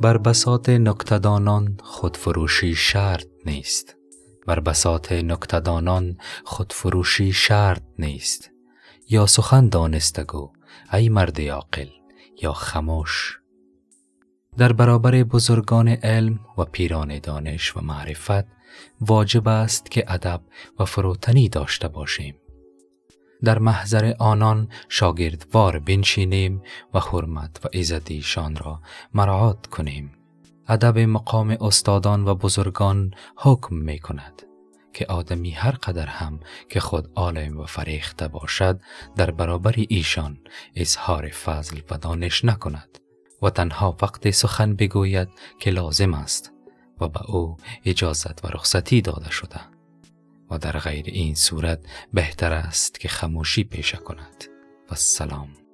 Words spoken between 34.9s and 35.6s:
که آدمی